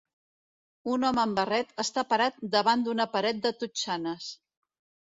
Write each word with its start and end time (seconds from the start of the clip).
Un 0.93 1.05
home 1.09 1.21
amb 1.25 1.37
barret 1.41 1.75
està 1.85 2.07
parat 2.15 2.43
davant 2.57 2.87
d'una 2.89 3.09
paret 3.17 3.47
de 3.47 3.57
totxanes. 3.63 4.37